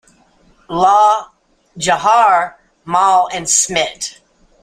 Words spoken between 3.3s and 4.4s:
and Smt.